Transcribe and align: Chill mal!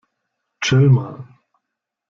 Chill 0.63 0.89
mal! 0.95 1.13